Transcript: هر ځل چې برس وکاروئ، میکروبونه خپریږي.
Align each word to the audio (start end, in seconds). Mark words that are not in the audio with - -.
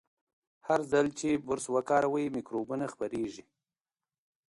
هر 0.67 0.79
ځل 0.91 1.05
چې 1.19 1.29
برس 1.47 1.65
وکاروئ، 1.75 2.25
میکروبونه 2.37 2.85
خپریږي. 2.93 3.43